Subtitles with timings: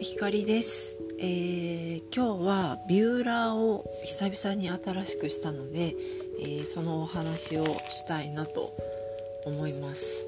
[0.00, 5.94] ひかりです、えー、今日はビューラーを久々に新しくしたので、
[6.40, 8.72] えー、そのお話をしたいなと
[9.46, 10.24] 思います。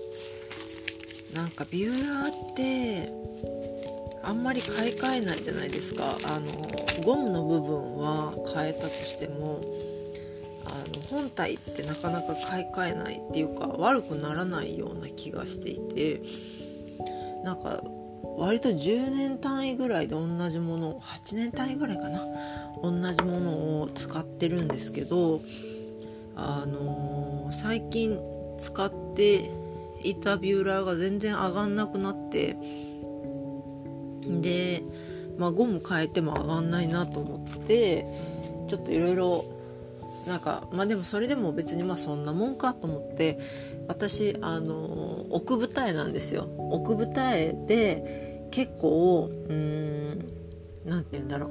[1.34, 3.12] なんかビューラーって
[4.22, 6.16] あんまり買い替えないじゃないですか。
[6.28, 6.52] あの
[7.04, 9.60] ゴムの部分は変えたとしても
[10.66, 16.20] あの本体ってなかなか買い替えないっていうか悪くならないような気がしていて
[17.44, 17.82] なんか
[18.36, 22.20] 割と10年単位ぐらいで同じものを8年単位ぐらいかな。
[22.82, 25.40] 同じものを使ってるんですけど
[26.34, 28.18] あのー、最近
[28.60, 29.50] 使って
[30.02, 32.56] いたビューラーが全然上がんなくなって
[34.26, 34.82] で、
[35.38, 38.06] まあ、ゴム変えても上がんないなと思って
[38.68, 39.44] ちょっといろいろ
[40.26, 43.38] なんかまあでもそれでも別にまあそんなもんかと思って
[43.88, 44.76] 私あの
[45.30, 46.48] 奥二重なんですよ。
[46.58, 50.18] 奥二重で結構うん
[50.84, 51.46] 何て言うんだろ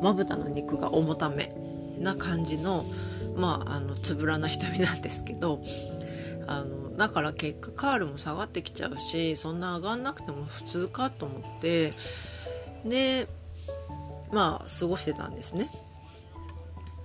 [0.00, 0.04] う。
[0.04, 1.54] まぶたの肉が重ため
[1.98, 2.84] な感じの
[3.36, 5.62] まああのつぶらな瞳なんですけど
[6.46, 11.94] あのだから結果カールも下がってきちゃうしそんな上がんなくても普通かと思って
[12.84, 13.28] で
[14.32, 15.68] まあ過ごしてたんですね。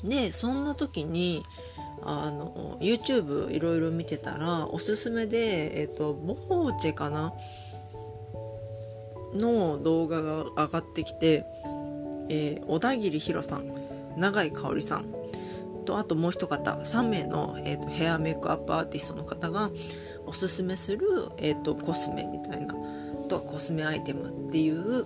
[0.03, 1.43] でそんな時に
[2.01, 7.33] あの YouTube いろいろ見てたらおすすめで、えっと、ボーチェかな？
[9.33, 11.45] の動画が上がってきて、
[12.29, 13.71] えー、小田切ヒロさん
[14.17, 15.05] 永井香織さん
[15.85, 19.69] とあともう一方3名の、えーと、ヘアメイクアップアーティストの方が
[20.25, 22.75] おすすめする、えーと、コスメみたいな
[23.29, 25.05] とコスメアイテムっていう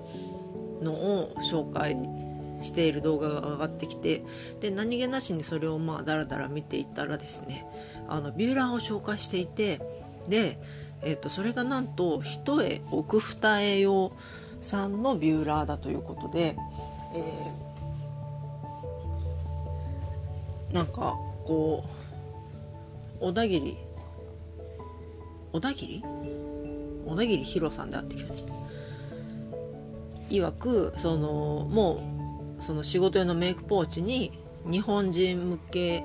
[0.81, 2.32] のを紹介して
[2.63, 4.23] している動画が上がってきて
[4.59, 7.65] で何気なしにそれをまあダラダラ見ていったらですね
[8.07, 9.81] あのビューラーを紹介していて
[10.27, 10.57] で
[11.05, 14.11] えーと、それがなんと一重奥二重用
[14.61, 16.55] さんのビューラーだということで、
[17.13, 21.83] えー、なんかこ
[23.19, 23.77] う小田切
[25.51, 26.01] 小田切？
[27.05, 28.43] 小田切ヒロさんであってるよね
[30.29, 32.12] 曰くそのもう
[32.63, 34.31] その仕事用のメイクポーチに
[34.65, 36.03] 日本人向け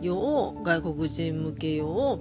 [0.00, 2.20] 用外国人向け用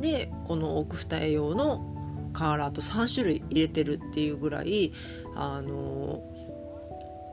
[0.00, 1.94] でこの奥二重用の
[2.32, 4.92] カーラーと3種類入れてるっていうぐらい
[5.34, 6.22] あの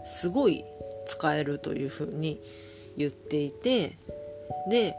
[0.06, 0.66] すごい
[1.06, 2.42] 使えるというふうに
[2.98, 3.98] 言っていて
[4.70, 4.96] で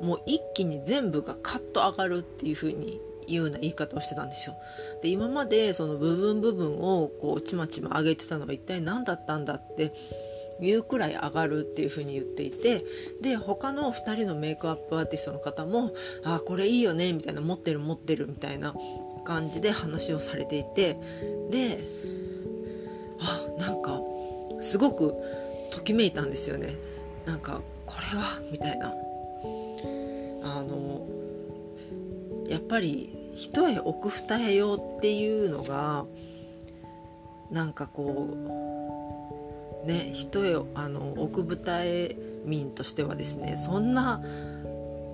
[0.00, 4.54] もう一気に全部がカッと上がるっていうふうにいうような言い方をしてたんですよ。
[5.02, 9.92] で今までその部分部分をこうちまちま上げてたのが一体何だったんだって
[10.60, 12.84] いうくらい上がるっていう風に言っていて
[13.20, 15.92] で他の2人のメイクアップアーティストの方も
[16.24, 18.74] 「あこれいいよね」みたいな「持ってる持ってる」みたいな
[19.24, 20.96] 感じで話をされていて
[21.50, 21.78] で
[23.20, 24.00] あなんか
[24.62, 25.14] すごく
[25.72, 26.74] ときめいたんですよね。
[27.26, 28.94] なんかこれはみたいな。
[30.42, 31.04] あの
[32.48, 36.06] やっぱり一重奥二重用っていうのが
[37.50, 38.75] なんかこう
[39.86, 44.22] ね一重あの奥舞台民としてはですねそんな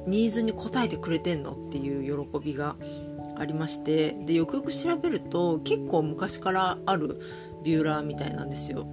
[0.06, 2.76] ニーズに応えてくれてんのっていう喜びが
[3.36, 7.20] ありましてでよくよく調べると結構昔からある
[7.64, 8.86] ビューラーみたいなんですよ。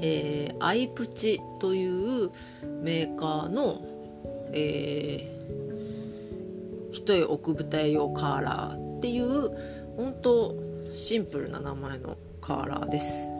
[0.00, 1.86] えー、アイプチとい
[2.26, 2.30] う
[2.82, 3.82] メーカーの、
[4.52, 9.50] えー、一重奥舞台用カーラーっていう
[9.96, 10.54] 本当
[10.94, 13.37] シンプルな名前のカーラーです。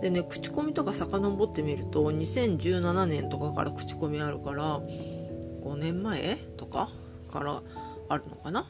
[0.00, 6.90] でね口コミとか遡ってみると2017年とかから口コミあるから5年前とか
[7.30, 7.62] から
[8.08, 8.66] あるのかな？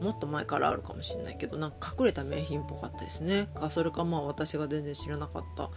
[0.00, 3.48] もっと前からあるかもしれないけどなんか隠れた名品っぽかったですね。
[3.54, 5.70] かそれかまあ私が全然知らなかっただ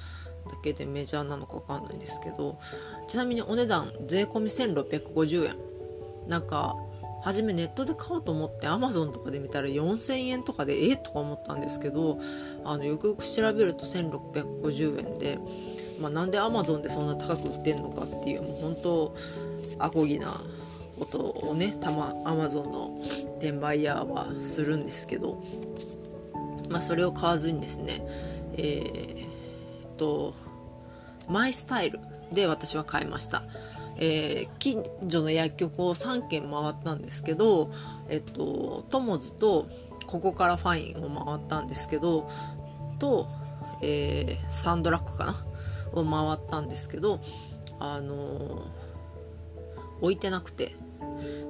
[0.63, 2.57] けでメジャーなのか分かんないんですけど
[3.07, 5.55] ちなみにお値段税込み1650円。
[6.27, 6.75] なんか
[7.27, 12.21] 初めネットで買おうと思って Amazon とかで見たら4000円とかでえとか思ったんですけど
[12.63, 15.37] あのよくよく調べると1650円で、
[15.99, 19.15] まあ、なんで Amazon でそんな高く売ってんのかっていうもう本当
[19.77, 20.39] アコギな
[20.97, 23.01] ことをねたま Amazon の
[23.39, 25.43] 転売ヤーはするんですけど、
[26.69, 28.03] まあ、それを買わずにですね
[28.53, 30.33] えー、っと
[31.27, 31.99] マイスタイル
[32.31, 33.43] で私は買いました。
[33.99, 37.71] えー、近所の薬局を3軒回ったんですけど、
[38.09, 39.67] えっと、トモズと
[40.05, 42.29] ここからファインを回ったんですけど
[42.99, 43.27] と、
[43.81, 45.43] えー、サンドラックかな？
[45.93, 47.21] を回ったんですけど
[47.79, 48.61] あのー、
[50.01, 50.75] 置いてなくて。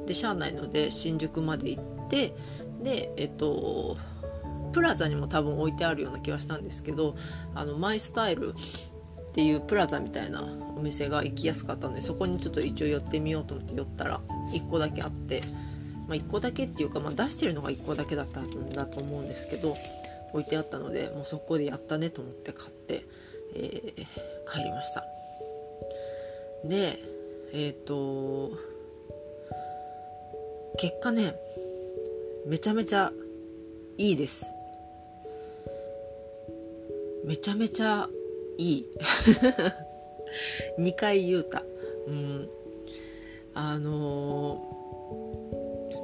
[0.05, 2.33] で車内ので新宿まで行って
[2.81, 3.97] でえっと
[4.71, 7.15] プラザにも多分置いてあるような気はしたんですけど
[7.53, 8.53] あのマイスタイル
[9.37, 10.41] っていうプラザみたいな
[10.75, 14.19] お店が行きやすかったのでそこにちょっと一応寄ってみようと思って寄ったら
[14.51, 15.43] 1個だけあって、
[16.07, 19.77] まあ、1個だけっていうか、まあ、出してるのが1個だけだったんだと思うんですけど
[20.33, 23.05] 置いてあったのでもうそこでやったねと思って買って、
[23.53, 25.05] えー、帰りました。
[26.65, 26.99] で
[27.53, 28.53] えっ、ー、と
[30.79, 31.35] 結果ね
[32.47, 33.11] めちゃめちゃ
[33.99, 34.47] いいです。
[37.23, 38.09] めちゃめちゃ
[38.57, 38.85] いい。
[40.79, 41.63] 2回言うた。
[42.07, 42.49] うん。
[43.53, 44.61] あの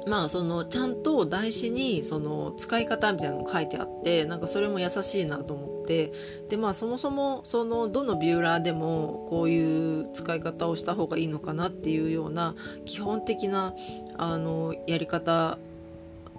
[0.06, 6.12] ー、まあそのちゃんと台紙にその使い方みたいなのが書いてあってなんかそれも優しいなと思って。
[6.48, 12.54] でまあそもそもそのどのビューラーでもこういう使い方をした方がいいのかなっていうような
[12.86, 13.74] 基本的な
[14.16, 15.58] あのやり方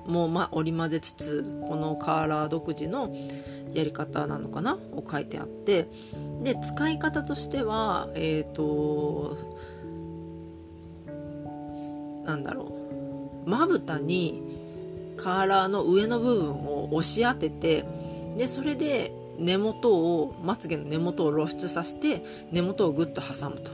[0.06, 3.14] もまあ織り交ぜつつこのカーラー独自の
[3.74, 5.88] やり方なのかなを書いてあって
[6.44, 9.38] で使い方としてはえっ、ー、と
[12.26, 12.72] なんだろ
[13.46, 14.42] うまぶたに
[15.18, 17.86] カーラーの上の部分を押し当てて
[18.36, 23.72] でそれで根元をまつげの根元を露出させて根元をグッと挟むと。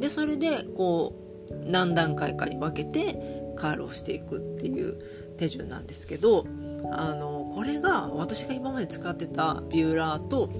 [0.00, 1.14] でそれでこ
[1.50, 4.98] う何段階かに分けてカールをしていくっていう
[5.40, 6.46] 手順なんですけど
[6.92, 10.50] あのこれが私が今まで使ってたビューラーと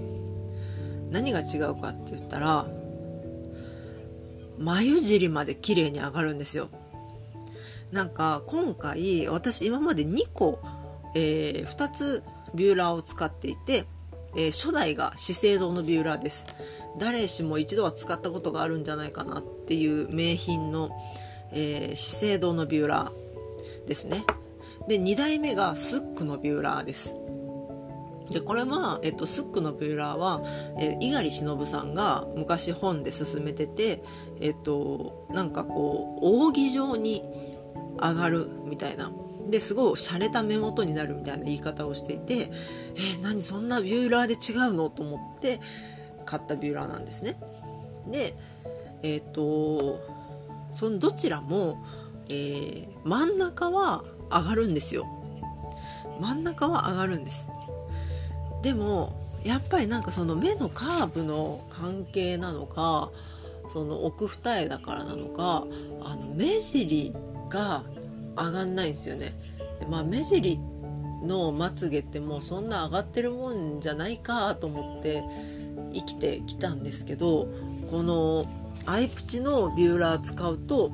[1.11, 2.67] 何が違うかって言ったら
[4.59, 6.69] 眉尻まで綺麗に上がるんですよ。
[7.93, 10.61] なんか今回私今まで2個、
[11.15, 12.23] えー、2つ
[12.55, 13.87] ビューラーを使っていて、
[14.37, 16.47] えー、初代が資生堂のビューラーです。
[16.99, 20.91] 誰しも一度は使ったことがあるんじゃないかなっていう名品の、
[21.53, 24.25] えー、資生堂のビューラーですね。
[24.89, 27.17] で2代目がスックのビューラーです。
[28.31, 30.43] でこれは、えっと、スックのビューラーは、
[30.79, 34.05] え、猪狩忍さんが昔本で勧めてて、
[34.41, 37.25] えっと、なんかこう扇状に
[38.01, 39.11] 上がるみたいな。
[39.47, 45.61] ですごい洒落た目元になるみたいな言い方をしていてえー、何そんなビューラーで違うのと思って
[46.27, 47.41] 買ったビューラーなんですね。
[48.07, 48.35] で
[49.03, 49.99] えっ、と
[50.73, 51.83] そのどちらも、
[52.29, 55.07] えー、真ん中は上がるんですよ。
[56.21, 57.49] 真ん中は上がるんです。
[58.63, 59.13] でも
[59.45, 63.11] やっぱりなんかその目のカーブの関係なのか
[63.73, 65.65] その奥二重だからなのか
[66.03, 67.15] あの目尻
[67.49, 67.83] が
[68.37, 69.33] 上がんないんですよね。
[69.81, 70.59] でまあ目尻
[71.23, 75.23] のまつげってもうそんな上がってるもんじゃないかと思って
[75.93, 77.49] 生きてきたんですけど
[77.91, 78.47] この
[78.87, 80.93] アイプチのビューラー使うと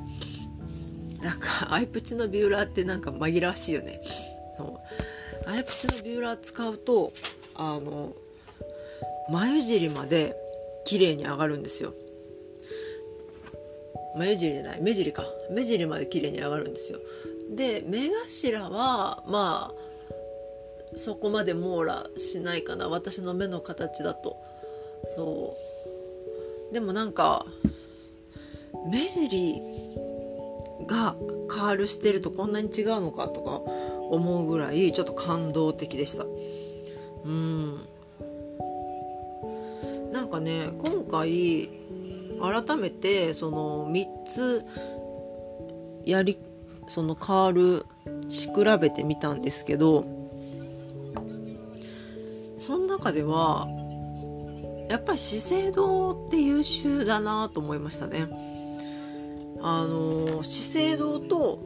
[1.21, 4.01] なんかアイプチのビューラーってなんか紛らわしいよね。
[5.47, 7.11] アイプチのビューラー使うと
[7.55, 8.13] あの
[9.29, 10.35] 眉尻まで
[10.85, 11.93] 綺麗に上がるんですよ。
[14.17, 15.23] 眉尻じゃない目尻か。
[15.51, 16.99] 目尻まで綺麗に上がるんですよ。
[17.55, 19.87] で目頭はまあ
[20.95, 22.89] そこまで網羅しないかな。
[22.89, 24.37] 私の目の形だと。
[25.15, 25.55] そ
[26.71, 26.73] う。
[26.73, 27.45] でもなんか
[28.91, 29.61] 目尻
[30.87, 31.15] が
[31.47, 33.61] カールしてるとこんなに違うのかとか
[34.09, 36.25] 思うぐらいちょっと感動的でした
[37.25, 37.81] うん
[40.11, 41.69] なんかね今回
[42.39, 44.65] 改めてその3つ
[46.05, 46.37] やり
[46.87, 47.85] そのカール
[48.29, 50.05] し比べてみたんですけど
[52.59, 53.67] その中では
[54.89, 58.56] やっぱり資生堂って優秀だなと思いましたね。
[59.61, 61.59] あの資生堂と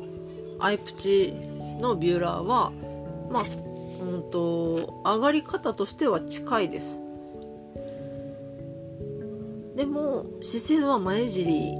[0.60, 1.34] アイプチ
[1.80, 2.72] のビューラーは
[3.30, 3.44] まあ
[4.04, 7.00] うんと上がり方としては近いです。
[9.76, 11.76] でも資生堂は眉尻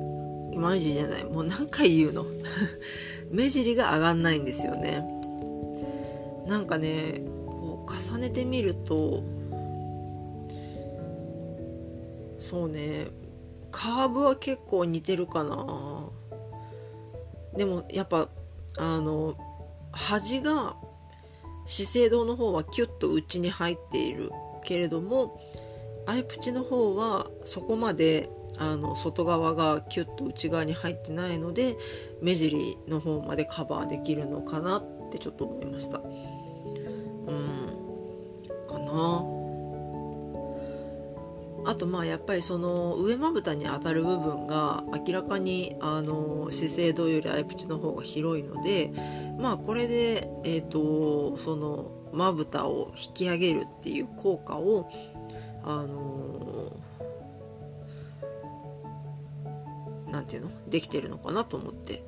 [0.56, 2.26] 眉尻じゃないもう何回言うの？
[3.32, 5.08] 目尻が上がんないんですよね。
[6.48, 9.24] なんかねこう重ねてみると
[12.40, 13.08] そうね
[13.72, 16.10] カーブは結構似てるかな。
[17.56, 18.30] でもやっぱ
[18.78, 19.36] あの
[19.92, 20.76] 端が
[21.66, 24.32] 資生堂の方はキュッと内に入っている
[24.64, 25.42] けれども
[26.06, 31.78] アイプチの方はそこまであの外側がキュッと内側に入ってないので
[32.22, 36.00] 目尻の方までカバーできるのかなってちょっと思いました。
[36.00, 37.62] うん。
[38.68, 39.41] かな。
[41.66, 48.92] あとまあやっぱりその上まぶたに当たる部分が明らかにあの資生堂よりアイプチの方が広いので
[49.40, 54.90] まあこれでえっ、とそのまぶたを引き上げるっていう効果を
[55.64, 56.72] あの
[60.12, 60.52] 何て言うの？
[60.70, 62.04] できてるのかなと思って。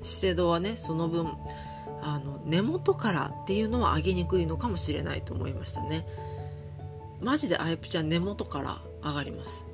[0.00, 1.32] 資生堂はねその分
[2.02, 6.06] あの根元からっていうのは上げにくいのかもしれないと思いましたね。
[7.20, 9.66] マジでアイプちゃん根元から上がります。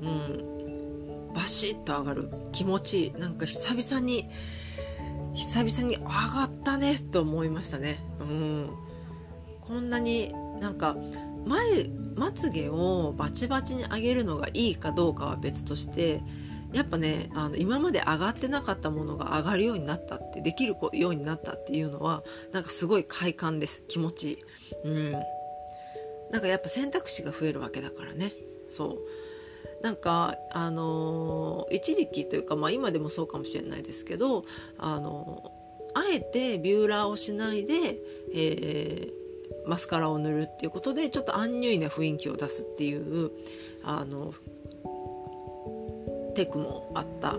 [0.00, 1.32] うん。
[1.34, 4.30] バシッと上がる気持ちいいなんか久々に
[5.34, 7.98] 久々に上がったねと思いましたね。
[8.20, 8.70] うん。
[9.62, 10.96] こんなになんか
[11.46, 16.22] 前まつげをバチバチに上げるのがいいかどうかは別として
[16.72, 22.22] やっぱねあの今まで上がってなかったものが上がるようになったってできるようになったっていうのは
[22.52, 23.82] なんかすごい快感です。
[23.88, 24.38] 気持ちいい。
[24.84, 25.22] うん。
[26.34, 28.32] なんかやっぱ選択肢が増えるわけだからね。
[28.68, 29.82] そう。
[29.84, 34.44] なんかあのー、一時期というか、まあ、今でもそうかもしれないですけど
[34.78, 37.74] あのー、あえてビューラーをしないで、
[38.34, 43.30] えー、マスカラを塗るっていうことでちょっとアンニュイな雰囲気を出すっていう
[43.84, 44.34] あの
[46.34, 47.36] テクもあった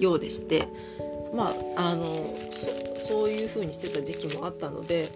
[0.00, 0.68] ようでして
[1.32, 2.26] まああの
[2.98, 5.08] そういう風にしてた時期もあったので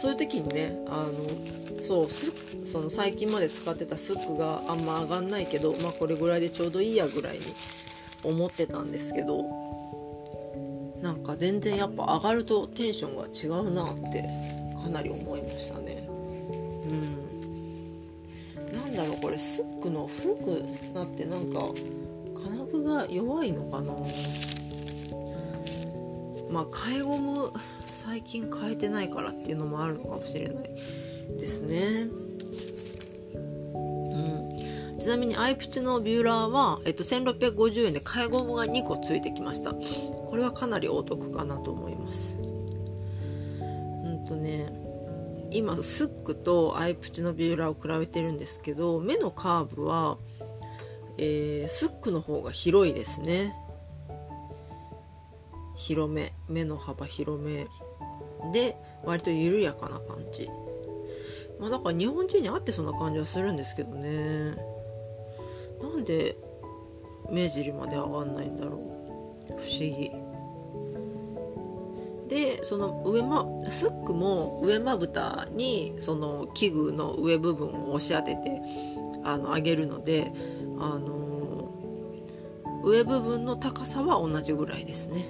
[0.00, 1.12] そういう時にねあの
[1.82, 7.40] そうその最近まで使ってたスックがあんま上がんないけど、まあ、これぐらいでちょうどいいやぐらいに
[8.24, 9.42] 思ってたんですけど
[11.02, 14.24] なんか全然やっぱ上がるとテンションが違うなって
[14.82, 16.06] かなり思いましたね。
[16.08, 17.26] うん。
[18.96, 21.68] だろうこれスックの古くなってなんか
[22.34, 23.92] 金具が弱いのかな。
[26.50, 27.50] まあ替えゴム
[28.06, 30.70] 最近変えてないからっていうのもあるのかもしれない
[31.38, 32.06] ですね。
[33.74, 33.78] う
[34.94, 34.98] ん。
[35.00, 39.72] ちなみにアイプチのビューラーは、えっと、1650円で替えゴムが2個ついてきました。
[39.72, 42.36] これはかなりお得かなと思います。
[42.38, 44.72] うんとね
[45.50, 50.18] 今スックとアイプチのビューラーを比べてるんですけど目のカーブは、
[51.18, 53.52] えー、スックの方が広いですね。
[55.74, 57.66] 広め目の幅広め。
[58.52, 60.48] で割と緩やかな感じ。
[61.58, 64.54] まあだから日本人に合ってそんな感じはするんですけどね。
[65.80, 66.36] なんで
[67.30, 68.96] 目尻まで上がんないんだろう。
[69.48, 70.10] 不思議。
[72.28, 78.60] でその上まスックも上まぶたにその器具の上部分を押し当てて
[79.22, 80.32] あの上げるので
[80.78, 81.70] あの
[82.84, 85.24] 上部分の高さは同じぐらいですね。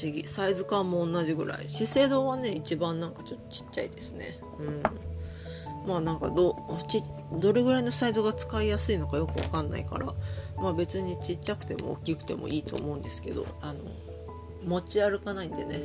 [0.00, 0.26] 思議。
[0.26, 1.68] サイズ感も同じぐらい。
[1.68, 4.38] 資生堂はね一番なんかちょっとちっちゃいですね。
[4.58, 4.82] うん。
[5.88, 6.56] まあなんかど
[6.88, 10.12] ちどれぐらいのサイズが使いやすいのかよくわかんないから。
[10.56, 13.80] まあ別にちっちゃくても大きくてもいいと思うんですけどあの
[14.64, 15.80] 持ち歩かないんでね。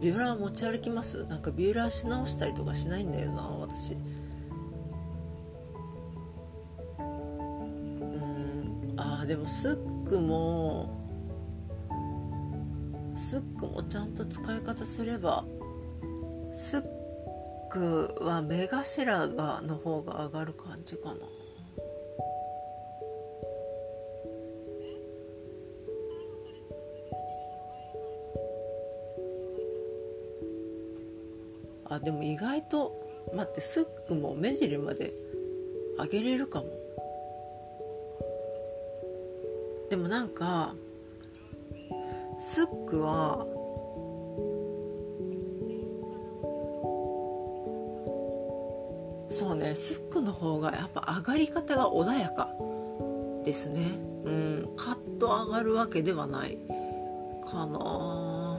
[0.00, 1.24] ビューラー持ち歩きます？
[1.24, 3.96] なんかビューラーし直したりとかしないんだよな私。
[6.98, 8.94] うん。
[8.96, 11.05] ああでもスックも
[13.16, 15.44] スックもちゃんと使い方すれば
[16.54, 16.82] スッ
[17.70, 21.16] クは目頭がの方が上がる感じかな。
[31.88, 32.96] あでも意外と
[33.34, 35.12] 待ってスックも目尻まで
[35.98, 36.66] 上げれるかも。
[39.88, 40.74] でもなんか
[42.38, 43.46] スックは
[49.30, 52.48] そうねスックの方がやっぱ上がり方が穏やか
[53.44, 53.82] ですね。
[54.24, 56.58] うんカッと上がるわけではない
[57.44, 58.58] かな。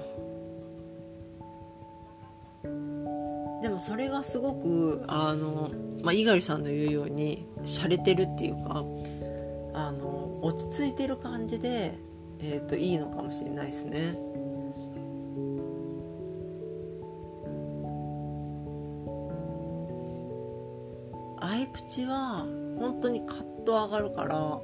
[3.61, 5.71] でもそれがすごくあの、
[6.03, 8.85] まあ、猪狩さんの言うように洒落てるっていうか
[9.73, 11.97] あの落ち着いてる感じで、
[12.39, 14.15] えーといいのかもしれないですね。
[21.39, 22.45] アイプチは
[22.79, 24.59] 本当にカッと上がるから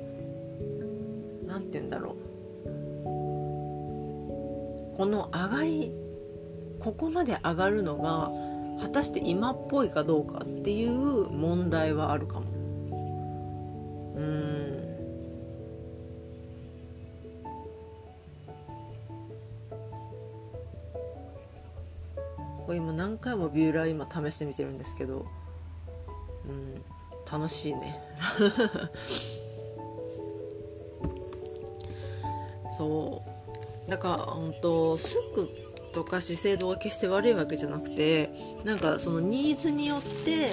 [1.48, 2.16] 何て言うんだろう。
[4.98, 5.92] この上がり
[6.80, 8.32] ここまで上がるのが
[8.82, 12.46] 果たして今っぽいかどうかっていう問題はあるかも。
[14.16, 14.63] うん。
[22.66, 25.26] これ今何回もビューラー今試してみてるんですけど
[26.48, 26.82] うん
[27.32, 28.00] 楽しいね。
[32.78, 33.22] そ
[33.88, 33.90] う。
[33.90, 35.50] だから本当スック
[35.94, 38.30] とか資生堂が決して悪いわけじゃなくて
[38.64, 40.52] なんかそのニーズによって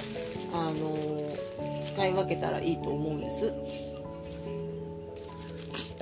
[0.53, 0.95] あの
[1.81, 3.53] 使い分けたらいいと思うんです。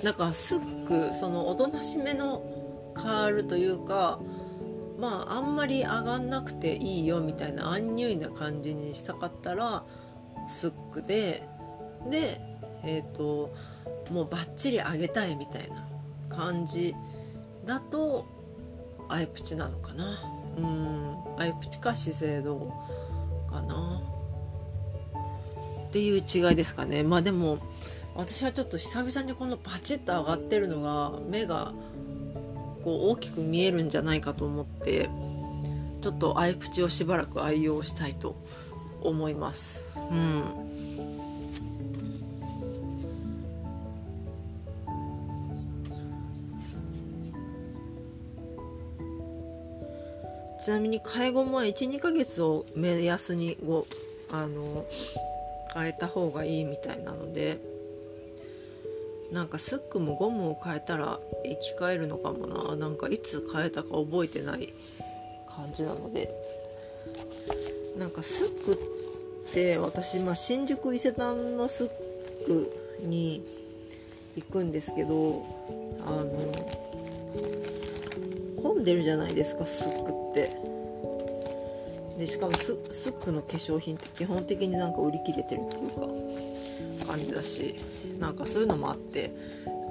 [0.03, 2.41] だからスックそのおとなしめの
[2.93, 4.19] カールというか
[4.99, 9.83] まああんまり上がんなくていいよみたいなアンニュイな感じにしたかったら
[10.47, 11.47] スックで
[12.09, 12.41] で
[12.83, 13.53] えっ、ー、と
[14.11, 15.87] もうバッチリ上げたいみたいな
[16.29, 16.95] 感じ
[17.65, 18.25] だと
[19.07, 20.19] アイプチなのかな。
[20.57, 22.73] うんアイプチか資生堂
[23.49, 24.01] かな。
[25.87, 27.03] っていう違いですかね。
[27.03, 27.57] まあでも
[28.15, 31.73] 私はちょっと久々にこのパチッと上がってるのが目が
[32.89, 35.11] こう大きく見えるんじゃないかと思って
[36.01, 38.35] ちょっとアイプチをしばらく愛用したいと
[39.01, 39.85] 思います。
[39.95, 40.43] うん。
[50.63, 53.85] ちなみに介護も12ヶ月を目安にご
[54.31, 54.85] あの
[55.75, 57.68] 変えた方がいいみたいなので
[59.31, 62.75] なんかスックもゴムを変えたら生き返るのかもな。
[62.75, 64.73] なんかいつ変えたか覚えてない
[65.47, 66.29] 感じなので。
[67.97, 71.89] なんかスックって私、まあ、新宿伊勢丹のスッ
[72.45, 72.71] ク
[73.01, 73.43] に
[74.37, 75.45] 行くんですけど
[76.05, 76.69] あの
[78.61, 80.57] 混んでるじゃないですかスックって。
[82.17, 86.28] でしかもスックの化粧品って基本的になんか売り切れてるっていうか。
[87.09, 87.75] 感じだし
[88.19, 89.31] なんかそういうのもあって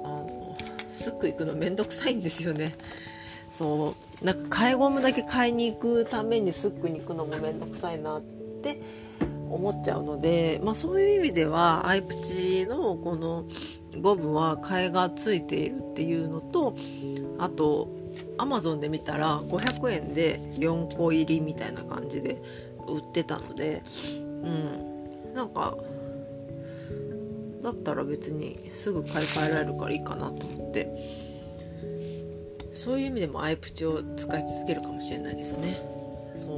[0.03, 0.55] あの
[0.91, 2.73] スック行くのめんどくさいんですよね。
[3.51, 8.79] そうなんか替えゴムだけ買いに行くためにスックに行くのもめんどくさいなって
[9.49, 13.45] 思っちゃうので、まあ、そういう意味ではアイプチのこの
[13.99, 16.75] ゴムは替えがついているっていうのと
[17.39, 17.89] あと
[18.37, 22.37] アマゾンで見たら500円で4個入りみたいな感じで
[22.87, 23.81] 売ってたので
[24.17, 24.89] うん。
[25.33, 25.75] なんか
[27.61, 31.29] だったら別にすぐ買い替えられるからいいかなと思って。
[32.73, 35.81] そういう意味でもアイプチを使い続けるかもしれないですね。
[36.37, 36.49] そう。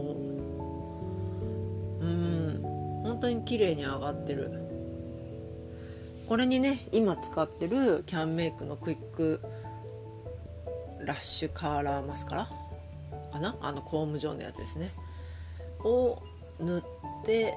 [2.00, 2.62] うん。
[3.04, 4.52] 本当に綺麗に上がってる。
[6.28, 9.42] これにね今使ってるキャンメイクのクイック
[11.04, 12.50] ラッシュカーラーマスカラ
[13.32, 13.58] かな？
[13.60, 14.94] あのコーム状のやつですね。
[15.84, 16.22] を
[16.60, 16.84] 塗っ
[17.26, 17.56] て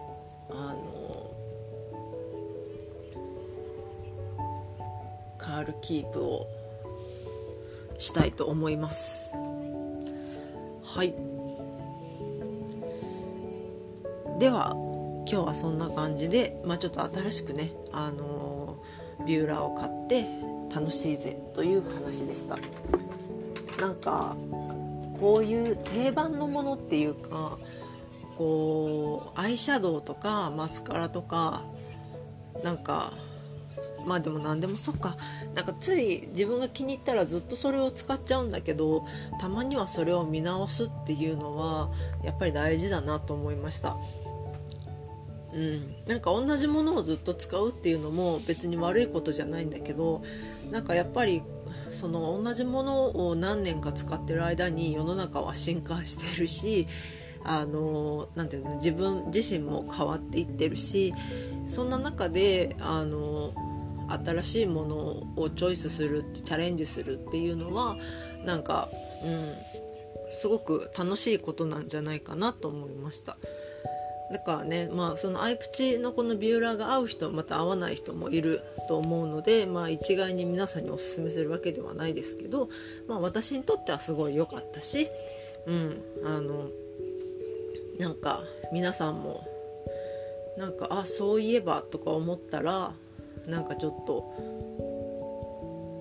[0.48, 1.34] あの
[5.44, 6.46] カールキープを
[7.98, 9.30] したいと思います。
[9.35, 11.14] はい。
[14.38, 14.72] では
[15.30, 18.83] 今日はそんな感じで、まあ、ちょっと新しくね、あの
[19.26, 20.24] ビューラーを買って
[20.74, 22.57] 楽しいぜという話でした。
[23.78, 24.35] なんか
[25.20, 27.59] こういう定番のものっていうか
[28.38, 31.62] こうアイシャドウとかマスカラとか
[32.62, 33.12] なんか
[34.07, 35.17] まあでも何でもそうか。
[35.55, 39.05] なんかつい自分が気に入ったらずっとそれを使っちゃうんだけど
[39.40, 41.90] たまにはそれを見直すっていうのは
[42.23, 43.97] やっぱり大事だなと思いました。
[45.53, 50.23] うん、なんか同じものをずっと使うっていうのも別に悪いことじゃないんだけど
[50.73, 51.43] なんかやっぱり
[51.93, 56.88] その同じものを何年か使ってる間に世の中は進化してるし
[57.45, 61.14] あのなていうの自分自身も変わっていってるし
[61.69, 63.53] そんな中であの
[64.22, 64.96] 新しいもの
[65.37, 67.96] をチョイスするチャレンジするっていうのは
[68.44, 68.88] なんか、
[69.24, 73.37] うん、すごく楽しいことなんじゃないかなと思いました。
[74.33, 82.68] だからね、まあ、そのアイプチのこのビューラーが合う人また合わない人もいると思うので、まあ、一概に皆さんにおすすめするわけではないですけど、
[83.07, 85.09] まあ、私にとってはすごい良かったし、
[85.66, 86.68] うん、あの
[87.98, 89.46] なんか皆さんも
[90.57, 92.92] なんかあそういえばとか思ったら
[93.46, 94.22] なんかちょっと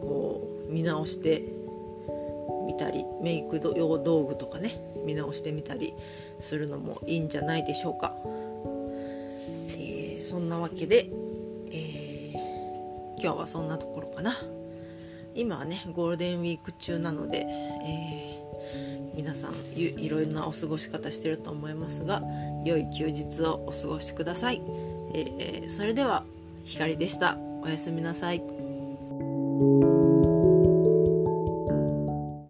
[0.02, 1.44] こう見直して
[2.66, 5.94] みたりメイク用道具とかね見直してみたり
[6.40, 8.16] するのもいいんじゃないでしょうか、
[9.78, 11.10] えー、そんなわけで、
[11.72, 12.34] えー、
[13.22, 14.36] 今日はそんなところかな。
[15.36, 22.22] 今はねゴールデンウィーク中なので、えー、皆さんいろいろなお過ごし方してると思いますが
[22.64, 24.62] 良い休日をお過ごしください、
[25.16, 26.24] えー、それでは
[26.66, 27.38] 光でした。
[27.62, 28.53] おやすみなさい。